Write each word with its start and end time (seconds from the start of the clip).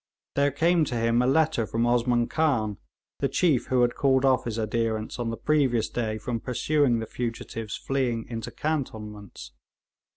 There 0.33 0.49
came 0.49 0.83
to 0.85 0.95
him 0.95 1.21
a 1.21 1.27
letter 1.27 1.67
from 1.67 1.85
Osman 1.85 2.25
Khan, 2.27 2.77
the 3.19 3.29
chief 3.29 3.67
who 3.67 3.83
had 3.83 3.93
called 3.93 4.25
off 4.25 4.45
his 4.45 4.57
adherents 4.57 5.19
on 5.19 5.29
the 5.29 5.37
previous 5.37 5.89
day 5.89 6.17
from 6.17 6.39
pursuing 6.39 6.97
the 6.97 7.05
fugitives 7.05 7.77
fleeing 7.77 8.25
into 8.27 8.49
cantonments. 8.49 9.51